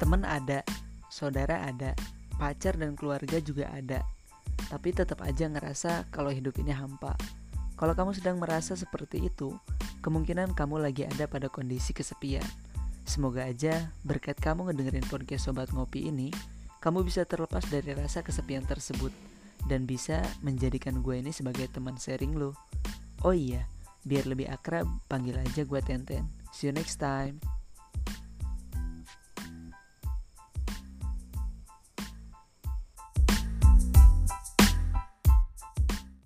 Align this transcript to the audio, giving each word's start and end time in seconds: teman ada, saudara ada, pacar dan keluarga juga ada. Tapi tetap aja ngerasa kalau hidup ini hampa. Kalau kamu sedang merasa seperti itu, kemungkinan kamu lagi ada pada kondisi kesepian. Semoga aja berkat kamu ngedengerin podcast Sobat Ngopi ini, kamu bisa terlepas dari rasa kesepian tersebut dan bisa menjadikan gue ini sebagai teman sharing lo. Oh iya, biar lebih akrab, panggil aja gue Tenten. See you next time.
teman 0.00 0.24
ada, 0.24 0.64
saudara 1.12 1.68
ada, 1.68 1.92
pacar 2.40 2.80
dan 2.80 2.96
keluarga 2.96 3.36
juga 3.44 3.68
ada. 3.68 4.00
Tapi 4.72 4.96
tetap 4.96 5.20
aja 5.20 5.44
ngerasa 5.44 6.08
kalau 6.08 6.32
hidup 6.32 6.56
ini 6.56 6.72
hampa. 6.72 7.12
Kalau 7.76 7.92
kamu 7.92 8.16
sedang 8.16 8.40
merasa 8.40 8.72
seperti 8.72 9.28
itu, 9.28 9.52
kemungkinan 10.00 10.56
kamu 10.56 10.80
lagi 10.80 11.04
ada 11.04 11.28
pada 11.28 11.52
kondisi 11.52 11.92
kesepian. 11.92 12.44
Semoga 13.04 13.44
aja 13.44 13.92
berkat 14.04 14.40
kamu 14.40 14.72
ngedengerin 14.72 15.04
podcast 15.08 15.48
Sobat 15.48 15.72
Ngopi 15.72 16.08
ini, 16.08 16.32
kamu 16.80 17.04
bisa 17.04 17.24
terlepas 17.28 17.64
dari 17.68 17.92
rasa 17.92 18.24
kesepian 18.24 18.64
tersebut 18.64 19.12
dan 19.68 19.84
bisa 19.84 20.24
menjadikan 20.40 21.04
gue 21.04 21.20
ini 21.20 21.32
sebagai 21.32 21.68
teman 21.68 21.96
sharing 22.00 22.36
lo. 22.36 22.56
Oh 23.20 23.36
iya, 23.36 23.68
biar 24.04 24.24
lebih 24.24 24.48
akrab, 24.48 24.88
panggil 25.08 25.36
aja 25.36 25.64
gue 25.64 25.80
Tenten. 25.84 26.24
See 26.52 26.68
you 26.68 26.72
next 26.72 26.96
time. 26.96 27.49